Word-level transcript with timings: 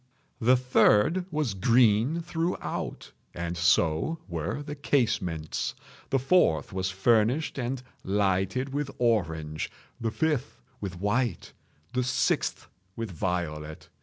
The 0.39 0.57
third 0.57 1.25
was 1.29 1.53
green 1.53 2.21
throughout, 2.23 3.11
and 3.35 3.55
so 3.55 4.17
were 4.27 4.63
the 4.63 4.73
casements. 4.73 5.75
The 6.09 6.17
fourth 6.17 6.73
was 6.73 6.89
furnished 6.89 7.59
and 7.59 7.83
lighted 8.03 8.73
with 8.73 8.89
orange—the 8.97 10.09
fifth 10.09 10.59
with 10.79 10.99
white—the 10.99 12.03
sixth 12.03 12.67
with 12.95 13.11
violet. 13.11 13.89